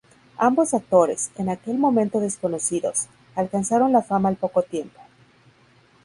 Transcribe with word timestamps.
Ambos 0.39 0.73
actores, 0.73 1.29
en 1.37 1.47
aquel 1.49 1.77
momento 1.77 2.19
desconocidos, 2.19 3.05
alcanzaron 3.35 3.91
la 3.93 4.01
fama 4.01 4.29
al 4.29 4.35
poco 4.35 4.63
tiempo. 4.63 4.99